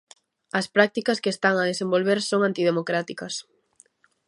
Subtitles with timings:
[0.59, 3.33] As prácticas que están a desenvolver son antidemocráticas.